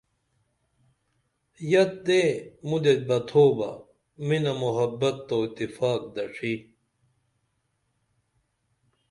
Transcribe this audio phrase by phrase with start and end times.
[1.71, 2.21] یت دے
[2.67, 3.71] مودے بہ تھوبہ
[4.27, 6.53] منہ محبت او اتفاق دڇی